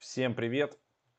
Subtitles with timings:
[0.00, 0.78] Всем привет!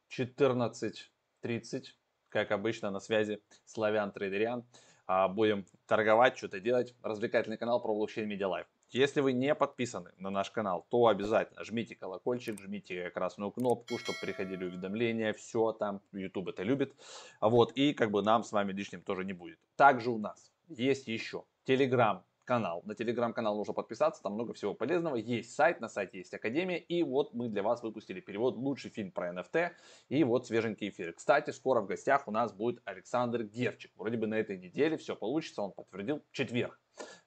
[0.09, 1.83] 14.30,
[2.29, 4.65] как обычно, на связи Славян Трейдериан.
[5.05, 6.95] А, будем торговать, что-то делать.
[7.03, 8.65] Развлекательный канал про блокчейн Media Life.
[8.89, 14.17] Если вы не подписаны на наш канал, то обязательно жмите колокольчик, жмите красную кнопку, чтобы
[14.19, 16.95] приходили уведомления, все там, YouTube это любит.
[17.39, 19.59] Вот, и как бы нам с вами лишним тоже не будет.
[19.75, 22.81] Также у нас есть еще Telegram канал.
[22.85, 25.15] На телеграм-канал нужно подписаться, там много всего полезного.
[25.15, 26.77] Есть сайт, на сайте есть Академия.
[26.79, 29.71] И вот мы для вас выпустили перевод «Лучший фильм про NFT».
[30.09, 31.13] И вот свеженький эфир.
[31.13, 33.91] Кстати, скоро в гостях у нас будет Александр Герчик.
[33.95, 36.79] Вроде бы на этой неделе все получится, он подтвердил четверг.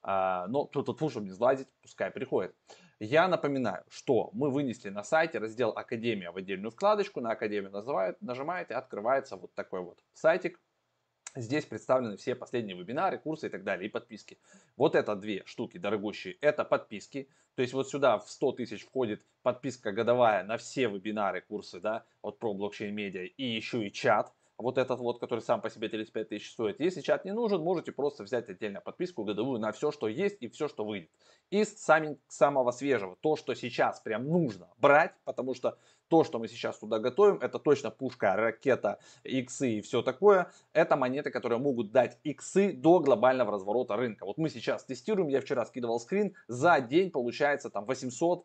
[0.02, 2.54] А, но тут тут чтобы не сглазить, пускай приходит.
[3.00, 7.20] Я напоминаю, что мы вынесли на сайте раздел Академия в отдельную вкладочку.
[7.20, 10.60] На Академию называют, нажимаете, открывается вот такой вот сайтик
[11.36, 14.38] Здесь представлены все последние вебинары, курсы и так далее, и подписки.
[14.76, 17.28] Вот это две штуки дорогущие, это подписки.
[17.56, 22.04] То есть вот сюда в 100 тысяч входит подписка годовая на все вебинары, курсы, да,
[22.22, 26.28] вот про блокчейн-медиа и еще и чат вот этот вот, который сам по себе 35
[26.28, 26.80] тысяч стоит.
[26.80, 30.48] Если чат не нужен, можете просто взять отдельно подписку годовую на все, что есть и
[30.48, 31.10] все, что выйдет.
[31.50, 35.76] Из сами, самого свежего, то, что сейчас прям нужно брать, потому что
[36.08, 40.50] то, что мы сейчас туда готовим, это точно пушка, ракета, иксы и все такое.
[40.72, 44.24] Это монеты, которые могут дать иксы до глобального разворота рынка.
[44.24, 48.44] Вот мы сейчас тестируем, я вчера скидывал скрин, за день получается там 800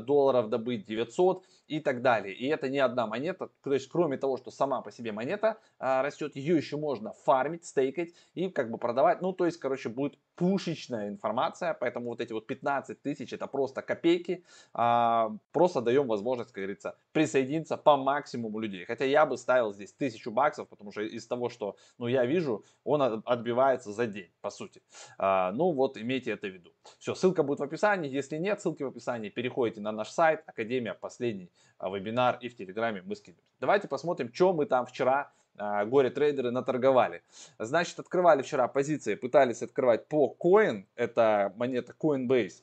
[0.00, 2.34] долларов добыть 900 и так далее.
[2.34, 6.02] И это не одна монета, то есть кроме того, что сама по себе монета а,
[6.02, 9.22] растет, ее еще можно фармить, стейкать и как бы продавать.
[9.22, 13.82] Ну, то есть, короче, будет пушечная информация, поэтому вот эти вот 15 тысяч это просто
[13.82, 14.44] копейки.
[14.74, 18.84] А, просто даем возможность, как говорится, присоединиться по максимуму людей.
[18.84, 22.64] Хотя я бы ставил здесь тысячу баксов, потому что из того, что ну, я вижу,
[22.84, 24.82] он отбивается за день, по сути.
[25.18, 26.72] ну вот, имейте это в виду.
[26.98, 28.10] Все, ссылка будет в описании.
[28.10, 32.56] Если нет ссылки в описании, переходите на наш сайт, Академия, последний а, вебинар и в
[32.56, 33.46] Телеграме мы скидываем.
[33.60, 37.22] Давайте посмотрим, что мы там вчера а, горе-трейдеры наторговали.
[37.58, 42.62] Значит, открывали вчера позиции, пытались открывать по Coin, это монета Coinbase,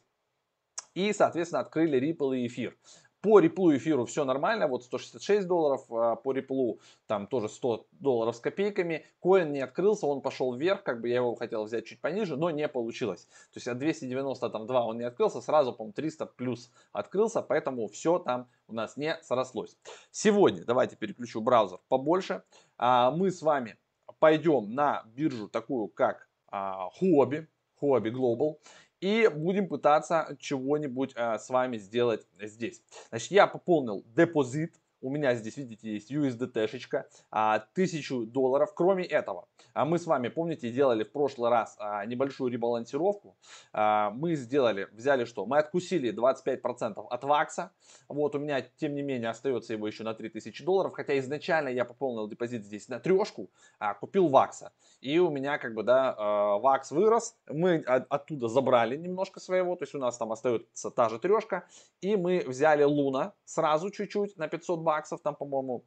[0.94, 2.78] и, соответственно, открыли Ripple и эфир.
[3.22, 8.36] По реплу эфиру все нормально, вот 166 долларов, а по реплу там тоже 100 долларов
[8.36, 9.06] с копейками.
[9.22, 12.50] Коин не открылся, он пошел вверх, как бы я его хотел взять чуть пониже, но
[12.50, 13.26] не получилось.
[13.54, 18.50] То есть от 292 он не открылся, сразу, по 300 плюс открылся, поэтому все там
[18.68, 19.78] у нас не срослось.
[20.10, 22.44] Сегодня, давайте переключу браузер побольше,
[22.78, 23.78] а, мы с вами
[24.18, 27.46] пойдем на биржу такую, как а, Huobi,
[27.80, 28.56] Huobi Global
[29.02, 32.82] и будем пытаться чего-нибудь а, с вами сделать здесь.
[33.10, 34.81] Значит, я пополнил депозит.
[35.02, 38.74] У меня здесь, видите, есть USDT-шечка, а, 1000 долларов.
[38.76, 43.36] Кроме этого, а мы с вами, помните, делали в прошлый раз а, небольшую ребалансировку.
[43.74, 45.48] А, мы сделали, взяли что?
[45.48, 47.72] Мы откусили 25% от вакса.
[48.08, 50.94] Вот у меня, тем не менее, остается его еще на 3000 долларов.
[50.94, 54.72] Хотя изначально я пополнил депозит здесь на трешку, а, купил WAX а.
[55.00, 57.36] И у меня как бы, да, а, WAX вырос.
[57.48, 59.76] Мы оттуда забрали немножко своего.
[59.76, 61.68] То есть у нас там остается та же трешка.
[62.02, 64.91] И мы взяли луна сразу чуть-чуть на 500 баксов.
[65.24, 65.86] Там, по-моему,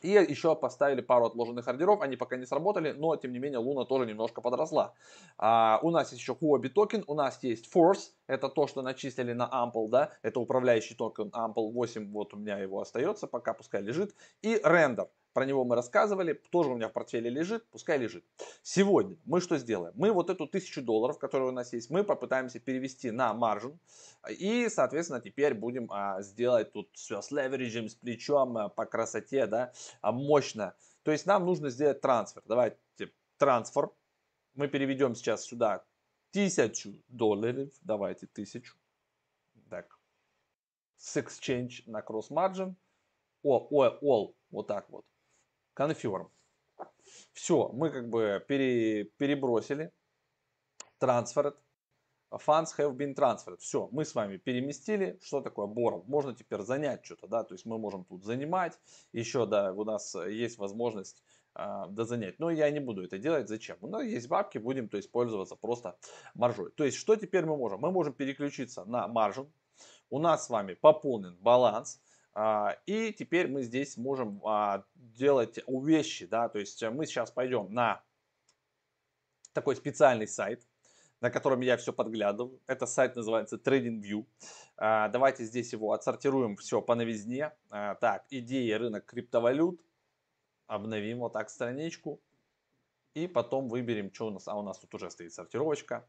[0.00, 3.84] и еще поставили пару отложенных ордеров, они пока не сработали, но тем не менее Луна
[3.84, 4.94] тоже немножко подросла.
[5.38, 9.32] А, у нас есть еще Huobi токен, у нас есть FORTH, это то, что начислили
[9.32, 13.82] на Ample, да, это управляющий токен Ample 8, вот у меня его остается, пока пускай
[13.82, 14.14] лежит.
[14.42, 18.24] И Render, про него мы рассказывали, тоже у меня в портфеле лежит, пускай лежит.
[18.64, 19.94] Сегодня мы что сделаем?
[19.94, 23.78] Мы вот эту тысячу долларов, которая у нас есть, мы попытаемся перевести на маржин.
[24.28, 29.46] И, соответственно, теперь будем а, сделать тут все с левериджем, с плечом, а, по красоте,
[29.46, 30.74] да, а, мощно.
[31.04, 32.42] То есть нам нужно сделать трансфер.
[32.44, 32.76] Давайте
[33.36, 33.90] трансфер.
[34.54, 35.84] Мы переведем сейчас сюда
[36.32, 37.68] тысячу долларов.
[37.82, 38.76] Давайте тысячу.
[39.70, 40.00] Так.
[40.96, 42.74] С exchange на cross margin.
[43.44, 44.34] О, о, all.
[44.50, 45.04] Вот так вот
[45.78, 46.28] confirm.
[47.32, 49.92] Все, мы как бы пере, перебросили.
[51.00, 51.54] Transferred.
[52.30, 53.58] Funds have been transferred.
[53.58, 55.18] Все, мы с вами переместили.
[55.22, 56.04] Что такое borrow?
[56.06, 58.78] Можно теперь занять что-то, да, то есть мы можем тут занимать.
[59.12, 61.22] Еще, да, у нас есть возможность
[61.54, 62.38] э, дозанять.
[62.38, 63.48] Но я не буду это делать.
[63.48, 63.78] Зачем?
[63.80, 65.96] У нас есть бабки, будем то есть, пользоваться просто
[66.34, 66.70] маржой.
[66.72, 67.80] То есть, что теперь мы можем?
[67.80, 69.50] Мы можем переключиться на маржин.
[70.10, 72.00] У нас с вами пополнен баланс.
[72.40, 77.72] А, и теперь мы здесь можем а, делать вещи, да, то есть мы сейчас пойдем
[77.74, 78.00] на
[79.52, 80.64] такой специальный сайт,
[81.20, 82.60] на котором я все подглядываю.
[82.68, 84.24] Это сайт называется TradingView.
[84.76, 87.52] А, давайте здесь его отсортируем все по новизне.
[87.70, 89.80] Так, идеи рынок криптовалют.
[90.68, 92.20] Обновим вот так страничку.
[93.14, 94.46] И потом выберем, что у нас.
[94.46, 96.06] А у нас тут уже стоит сортировочка.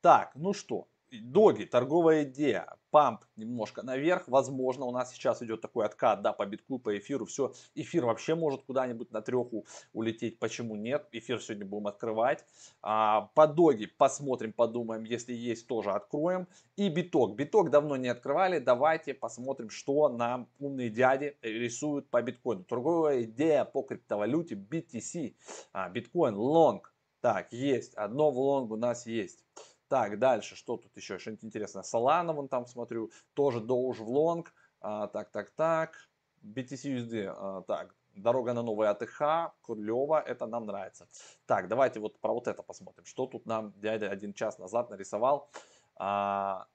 [0.00, 5.86] Так, ну что, Доги, торговая идея, памп немножко наверх, возможно, у нас сейчас идет такой
[5.86, 10.74] откат, да, по битку, по эфиру, все, эфир вообще может куда-нибудь на треху улететь, почему
[10.74, 12.44] нет, эфир сегодня будем открывать,
[12.82, 18.58] а, по доги посмотрим, подумаем, если есть, тоже откроем, и биток, биток давно не открывали,
[18.58, 25.36] давайте посмотрим, что нам умные дяди рисуют по биткоину, торговая идея по криптовалюте BTC,
[25.72, 29.44] а, биткоин, лонг, так, есть, одно в лонг у нас есть.
[29.88, 31.18] Так, дальше, что тут еще?
[31.18, 31.82] Что-нибудь интересное.
[31.82, 34.52] Solana, вон там смотрю, тоже Doge в лонг.
[34.80, 35.96] А, так, так, так.
[36.42, 41.08] BTC USD, а, так, дорога на новый ATH, Курлева, это нам нравится.
[41.46, 43.04] Так, давайте вот про вот это посмотрим.
[43.04, 45.50] Что тут нам дядя один час назад нарисовал?
[45.96, 46.66] А,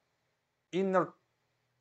[0.72, 1.12] Inner,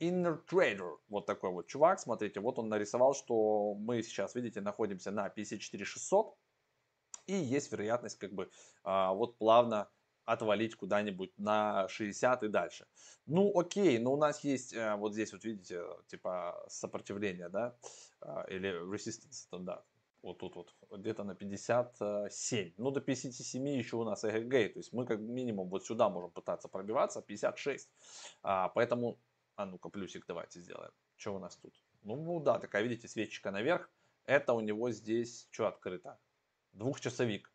[0.00, 5.10] Inner Trader, вот такой вот чувак, смотрите, вот он нарисовал, что мы сейчас, видите, находимся
[5.10, 6.36] на 54 600,
[7.26, 8.50] и есть вероятность как бы
[8.82, 9.88] а, вот плавно
[10.32, 12.86] отвалить куда-нибудь на 60 и дальше.
[13.26, 17.76] Ну, окей, но у нас есть э, вот здесь вот видите, типа сопротивление, да,
[18.20, 19.82] э, или resistance, да,
[20.22, 22.74] вот тут вот, где-то на 57.
[22.76, 26.30] Ну, до 57 еще у нас эгг, то есть мы как минимум вот сюда можем
[26.30, 27.90] пытаться пробиваться, 56.
[28.42, 29.18] А, поэтому,
[29.56, 30.92] а ну-ка, плюсик давайте сделаем.
[31.16, 31.74] Что у нас тут?
[32.02, 33.90] Ну, да, такая, видите, свечечка наверх.
[34.26, 36.18] Это у него здесь, что открыто?
[36.72, 37.49] Двухчасовик.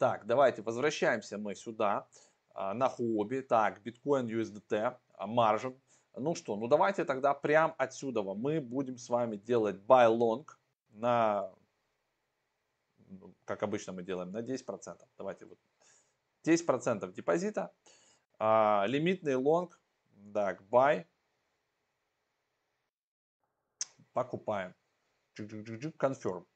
[0.00, 2.08] Так, давайте возвращаемся мы сюда,
[2.54, 3.42] а, на Huobi.
[3.42, 5.78] Так, биткоин USDT, а, margin.
[6.16, 10.46] Ну что, ну давайте тогда прям отсюда мы будем с вами делать buy long
[10.92, 11.52] на,
[13.10, 15.06] ну, как обычно мы делаем, на 10%.
[15.18, 15.58] Давайте вот
[16.44, 17.70] 10% депозита,
[18.38, 19.78] а, лимитный лонг,
[20.32, 21.04] так, buy,
[24.14, 24.74] покупаем,
[25.36, 26.46] confirm.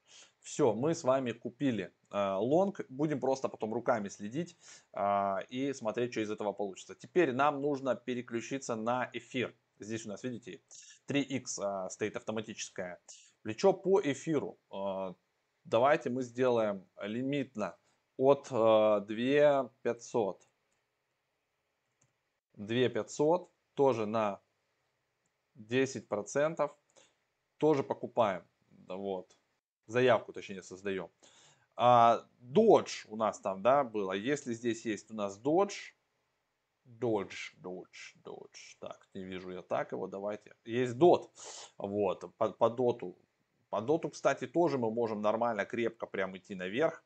[0.45, 4.55] Все, мы с вами купили а, лонг, будем просто потом руками следить
[4.93, 6.93] а, и смотреть, что из этого получится.
[6.93, 9.57] Теперь нам нужно переключиться на эфир.
[9.79, 10.61] Здесь у нас, видите,
[11.07, 13.01] 3x а, стоит автоматическое.
[13.41, 14.59] Плечо по эфиру.
[15.63, 17.75] Давайте мы сделаем лимитно
[18.15, 20.47] от 2500.
[22.53, 24.41] 2500 тоже на
[25.57, 26.71] 10%.
[27.57, 28.43] Тоже покупаем.
[28.87, 29.35] Вот
[29.87, 31.09] заявку, точнее, создаем.
[31.75, 34.13] А, Dodge у нас там, да, было.
[34.13, 35.93] Если здесь есть у нас Dodge,
[36.85, 38.77] Dodge, Dodge, Dodge.
[38.79, 40.55] Так, не вижу я так его, давайте.
[40.65, 41.29] Есть DOT,
[41.77, 43.17] вот, по, по доту.
[43.69, 47.03] По доту, кстати, тоже мы можем нормально, крепко прям идти наверх.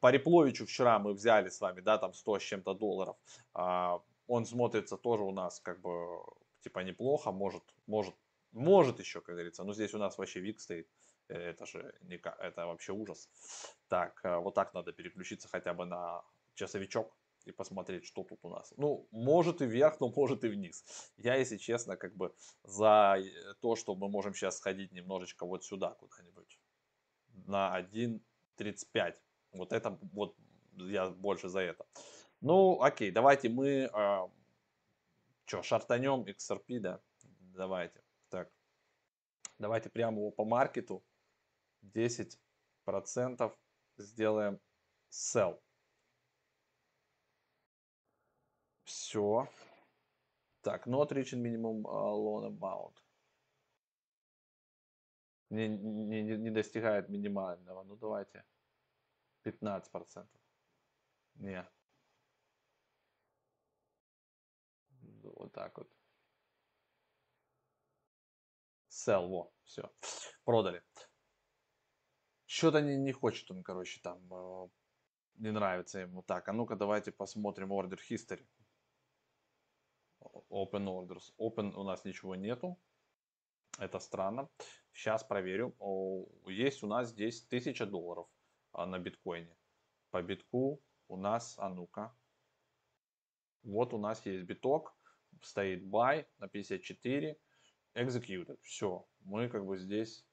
[0.00, 3.16] По Репловичу вчера мы взяли с вами, да, там 100 с чем-то долларов.
[3.52, 6.22] А, он смотрится тоже у нас как бы,
[6.60, 8.14] типа, неплохо, может, может,
[8.52, 9.64] может еще, как говорится.
[9.64, 10.88] Но здесь у нас вообще вик стоит.
[11.28, 13.28] Это же не, это вообще ужас.
[13.88, 16.22] Так, э, вот так надо переключиться хотя бы на
[16.54, 17.14] часовичок
[17.44, 18.72] и посмотреть, что тут у нас.
[18.76, 20.84] Ну, может и вверх, но может и вниз.
[21.16, 22.34] Я, если честно, как бы
[22.64, 26.58] за э, то, что мы можем сейчас сходить немножечко вот сюда куда-нибудь.
[27.46, 29.14] На 1.35.
[29.52, 30.34] Вот это, вот
[30.72, 31.86] я больше за это.
[32.40, 34.28] Ну, окей, давайте мы, э,
[35.44, 37.00] что, шартанем XRP, да?
[37.54, 38.02] Давайте.
[38.30, 38.50] Так,
[39.58, 41.02] давайте прямо его по маркету
[41.94, 43.56] 10%
[43.98, 44.60] сделаем
[45.10, 45.60] sell.
[48.84, 49.48] Все.
[50.62, 52.94] Так, not reaching minimum uh, loan amount.
[55.50, 57.82] Не, не, не достигает минимального.
[57.84, 58.44] Ну давайте
[59.44, 60.26] 15%.
[61.36, 61.66] Не.
[65.22, 65.88] Вот так вот.
[68.90, 69.90] Sell, во, все.
[70.44, 70.82] Продали.
[72.48, 74.68] Что-то не, не хочет он, короче, там, э,
[75.34, 76.22] не нравится ему.
[76.22, 78.46] Так, а ну-ка давайте посмотрим Order History.
[80.50, 81.34] Open Orders.
[81.38, 82.78] Open у нас ничего нету.
[83.78, 84.48] Это странно.
[84.92, 85.76] Сейчас проверю.
[86.46, 88.26] Есть у нас здесь 1000 долларов
[88.72, 89.54] а, на биткоине.
[90.10, 92.16] По битку у нас, а ну-ка.
[93.62, 94.96] Вот у нас есть биток.
[95.42, 97.38] Стоит buy на 54.
[97.94, 98.58] Executed.
[98.62, 99.06] Все.
[99.20, 100.26] Мы как бы здесь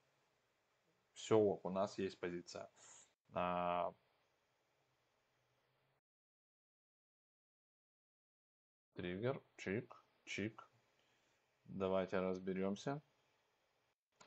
[1.15, 2.69] все, у нас есть позиция.
[3.33, 3.93] А,
[8.93, 10.69] триггер, чик, чик.
[11.65, 13.01] Давайте разберемся.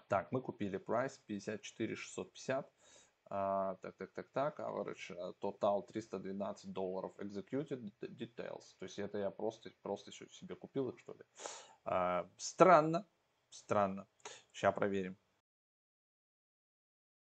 [0.08, 2.72] Так, мы купили прайс 54 650.
[3.30, 4.60] А, так, так, так, так.
[4.60, 7.14] Average э, total 312 долларов.
[7.18, 8.74] Executed details.
[8.78, 11.24] То есть это я просто, просто себе купил их, что ли.
[11.84, 13.06] А, странно.
[13.50, 14.06] Странно.
[14.52, 15.18] Сейчас проверим.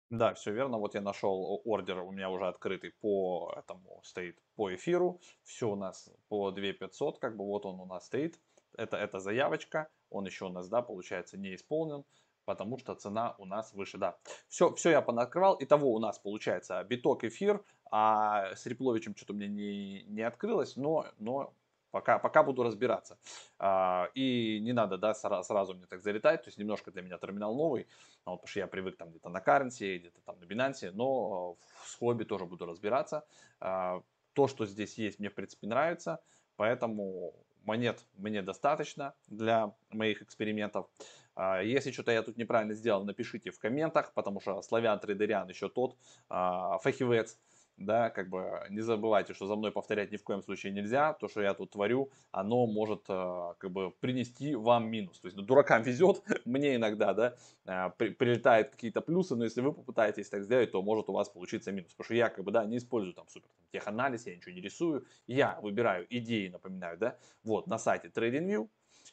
[0.10, 0.78] Да, все верно.
[0.78, 5.20] Вот я нашел ордер, у меня уже открытый по этому стоит по эфиру.
[5.44, 8.40] Все у нас по 2500, как бы вот он у нас стоит.
[8.78, 12.04] Это, это заявочка, он еще у нас, да, получается, не исполнен,
[12.44, 14.18] потому что цена у нас выше, да.
[14.48, 15.58] Все, все я понакрывал.
[15.60, 21.08] Итого у нас получается биток, эфир, а с Репловичем что-то меня не, не открылось, но,
[21.18, 21.54] но
[21.96, 23.18] Пока, пока буду разбираться.
[23.58, 26.44] А, и не надо, да, сразу, сразу мне так залетать.
[26.44, 27.88] То есть немножко для меня терминал новый.
[28.26, 30.92] Ну, вот, потому что я привык там где-то на Currency, где-то там на Binance.
[30.92, 33.24] Но в хобби тоже буду разбираться.
[33.62, 34.02] А,
[34.34, 36.20] то, что здесь есть, мне в принципе нравится.
[36.58, 37.34] Поэтому
[37.64, 40.88] монет мне достаточно для моих экспериментов.
[41.34, 45.70] А, если что-то я тут неправильно сделал, напишите в комментах, потому что славян трейдериан еще
[45.70, 45.96] тот
[46.28, 47.40] а, фахивец
[47.78, 51.28] да, как бы не забывайте, что за мной повторять ни в коем случае нельзя, то,
[51.28, 55.44] что я тут творю, оно может э, как бы принести вам минус, то есть ну,
[55.44, 60.44] дуракам везет, мне иногда, да, э, при, прилетают какие-то плюсы, но если вы попытаетесь так
[60.44, 63.14] сделать, то может у вас получиться минус, потому что я как бы, да, не использую
[63.14, 67.78] там супер там, теханализ, я ничего не рисую, я выбираю идеи, напоминаю, да, вот на
[67.78, 68.70] сайте TradingView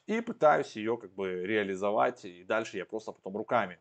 [0.07, 3.79] и пытаюсь ее как бы реализовать, и дальше я просто потом руками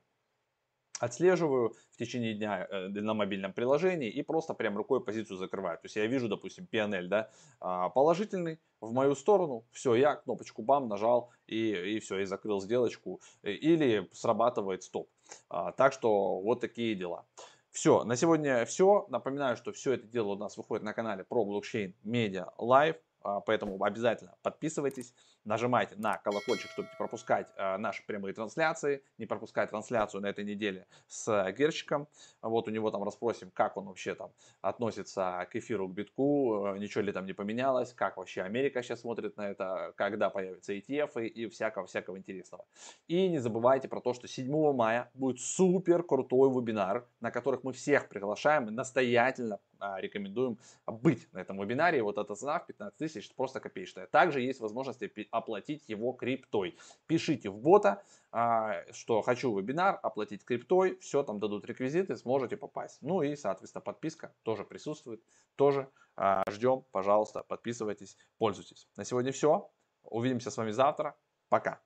[1.02, 5.78] отслеживаю в течение дня э, на мобильном приложении и просто прям рукой позицию закрываю.
[5.78, 10.62] То есть я вижу, допустим, PNL, да, а, положительный в мою сторону, все, я кнопочку
[10.62, 15.10] бам нажал и, и все, и закрыл сделочку, э, или срабатывает стоп.
[15.50, 17.26] А, так что вот такие дела.
[17.72, 19.08] Все, на сегодня все.
[19.10, 22.98] Напоминаю, что все это дело у нас выходит на канале про блокчейн Media Live.
[23.24, 25.14] А, поэтому обязательно подписывайтесь,
[25.46, 30.44] нажимайте на колокольчик, чтобы не пропускать а, наши прямые трансляции, не пропускать трансляцию на этой
[30.44, 32.08] неделе с Герчиком.
[32.42, 37.04] Вот у него там расспросим, как он вообще там относится к эфиру, к битку, ничего
[37.04, 41.48] ли там не поменялось, как вообще Америка сейчас смотрит на это, когда появятся ETF и,
[41.48, 42.66] всякого-всякого интересного.
[43.08, 47.74] И не забывайте про то, что 7 мая будет супер крутой вебинар, на которых мы
[47.74, 52.04] всех приглашаем и настоятельно а, рекомендуем быть на этом вебинаре.
[52.04, 54.08] Вот эта цена в 15 тысяч просто копеечная.
[54.08, 56.78] Также есть возможность оплатить его криптой.
[57.08, 63.02] Пишите в бота, а, что хочу вебинар, оплатить криптой, все, там дадут реквизиты, сможете попасть.
[63.02, 65.22] Ну и, соответственно, подписка тоже присутствует,
[65.56, 68.88] тоже а, ждем, пожалуйста, подписывайтесь, пользуйтесь.
[68.96, 69.70] На сегодня все.
[70.04, 71.16] Увидимся с вами завтра.
[71.50, 71.82] Пока.